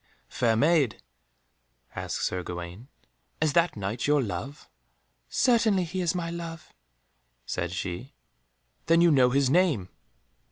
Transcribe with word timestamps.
"Fair 0.29 0.55
Maid," 0.55 1.03
asked 1.95 2.23
Sir 2.23 2.41
Gawaine, 2.41 2.87
"is 3.39 3.53
that 3.53 3.75
Knight 3.75 4.07
your 4.07 4.19
love?" 4.23 4.67
"Certainly 5.29 5.83
he 5.83 6.01
is 6.01 6.15
my 6.15 6.31
love," 6.31 6.73
said 7.45 7.71
she. 7.71 8.15
"Then 8.87 9.01
you 9.01 9.11
know 9.11 9.29
his 9.29 9.51
name?" 9.51 9.89